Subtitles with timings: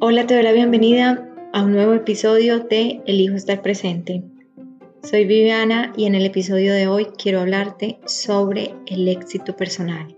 [0.00, 4.24] Hola, te doy la bienvenida a un nuevo episodio de El Hijo estar presente.
[5.04, 10.16] Soy Viviana y en el episodio de hoy quiero hablarte sobre el éxito personal.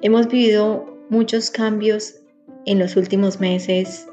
[0.00, 2.22] Hemos vivido muchos cambios
[2.64, 4.08] en los últimos meses.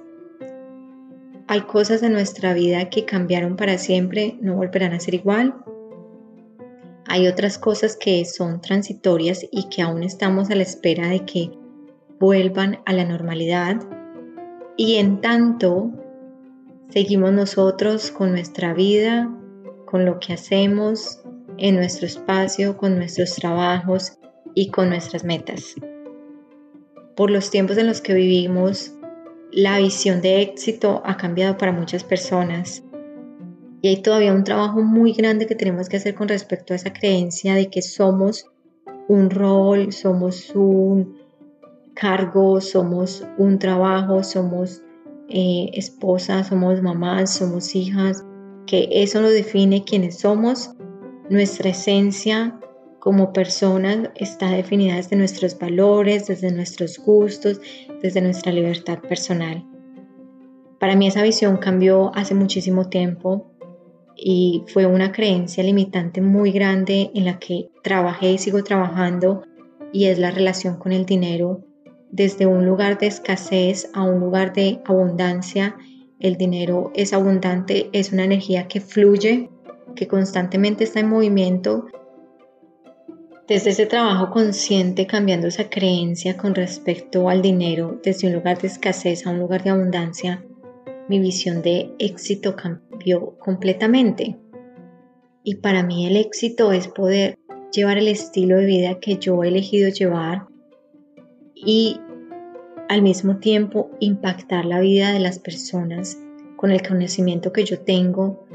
[1.47, 5.55] Hay cosas en nuestra vida que cambiaron para siempre, no volverán a ser igual.
[7.07, 11.62] Hay otras cosas que son transitorias y que aún estamos a la espera de que
[12.23, 13.81] vuelvan a la normalidad
[14.77, 15.91] y en tanto
[16.87, 19.29] seguimos nosotros con nuestra vida,
[19.85, 21.21] con lo que hacemos
[21.57, 24.19] en nuestro espacio, con nuestros trabajos
[24.55, 25.75] y con nuestras metas.
[27.17, 28.93] Por los tiempos en los que vivimos,
[29.51, 32.85] la visión de éxito ha cambiado para muchas personas
[33.81, 36.93] y hay todavía un trabajo muy grande que tenemos que hacer con respecto a esa
[36.93, 38.49] creencia de que somos
[39.09, 41.22] un rol, somos un
[41.93, 44.81] cargo, somos un trabajo, somos
[45.29, 48.23] eh, esposas, somos mamás, somos hijas,
[48.65, 50.71] que eso nos define quiénes somos.
[51.29, 52.59] Nuestra esencia
[52.99, 57.59] como personas está definida desde nuestros valores, desde nuestros gustos,
[58.01, 59.65] desde nuestra libertad personal.
[60.79, 63.51] Para mí esa visión cambió hace muchísimo tiempo
[64.15, 69.43] y fue una creencia limitante muy grande en la que trabajé y sigo trabajando
[69.91, 71.63] y es la relación con el dinero
[72.13, 75.75] desde un lugar de escasez a un lugar de abundancia.
[76.19, 79.49] El dinero es abundante, es una energía que fluye,
[79.95, 81.87] que constantemente está en movimiento.
[83.47, 88.67] Desde ese trabajo consciente, cambiando esa creencia con respecto al dinero, desde un lugar de
[88.67, 90.45] escasez a un lugar de abundancia,
[91.09, 94.37] mi visión de éxito cambió completamente.
[95.43, 97.39] Y para mí el éxito es poder
[97.71, 100.45] llevar el estilo de vida que yo he elegido llevar
[101.65, 101.99] y
[102.93, 106.19] al mismo tiempo impactar la vida de las personas
[106.55, 108.45] con el conocimiento que yo tengo,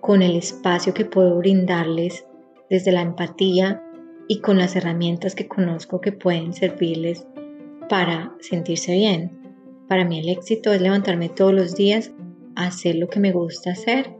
[0.00, 2.26] con el espacio que puedo brindarles
[2.68, 3.80] desde la empatía
[4.26, 7.24] y con las herramientas que conozco que pueden servirles
[7.88, 9.38] para sentirse bien.
[9.86, 12.10] Para mí el éxito es levantarme todos los días
[12.56, 14.12] hacer lo que me gusta hacer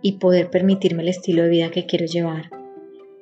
[0.00, 2.48] y poder permitirme el estilo de vida que quiero llevar.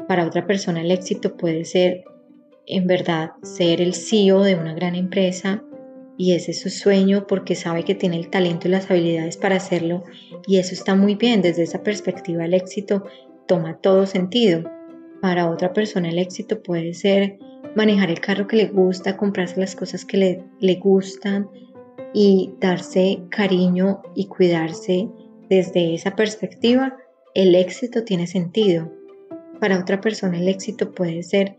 [0.07, 2.05] Para otra persona el éxito puede ser
[2.67, 5.63] en verdad ser el CEO de una gran empresa
[6.17, 9.57] y ese es su sueño porque sabe que tiene el talento y las habilidades para
[9.57, 10.05] hacerlo
[10.47, 11.43] y eso está muy bien.
[11.43, 13.05] Desde esa perspectiva el éxito
[13.47, 14.71] toma todo sentido.
[15.21, 17.39] Para otra persona el éxito puede ser
[17.75, 21.49] manejar el carro que le gusta, comprarse las cosas que le, le gustan
[22.13, 25.09] y darse cariño y cuidarse.
[25.49, 26.97] Desde esa perspectiva
[27.35, 28.93] el éxito tiene sentido.
[29.61, 31.57] Para otra persona el éxito puede ser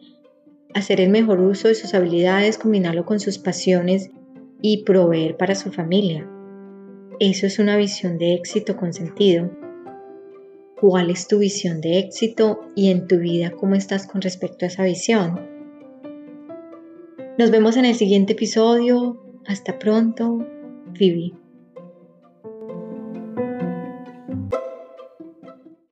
[0.74, 4.10] hacer el mejor uso de sus habilidades, combinarlo con sus pasiones
[4.62, 6.28] y proveer para su familia.
[7.20, 9.52] Eso es una visión de éxito con sentido.
[10.80, 14.68] ¿Cuál es tu visión de éxito y en tu vida cómo estás con respecto a
[14.68, 15.40] esa visión?
[17.38, 19.20] Nos vemos en el siguiente episodio.
[19.46, 20.46] Hasta pronto,
[20.92, 21.43] Vivi.